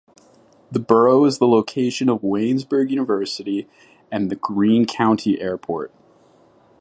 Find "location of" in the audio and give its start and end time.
1.47-2.23